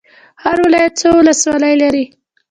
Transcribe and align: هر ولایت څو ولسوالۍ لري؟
هر 0.43 0.57
ولایت 0.65 0.93
څو 1.01 1.09
ولسوالۍ 1.19 1.73
لري؟ 1.83 2.05